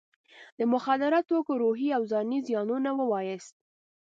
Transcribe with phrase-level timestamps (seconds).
[0.57, 3.55] د مخدره توکو روحي او ځاني زیانونه ووایاست.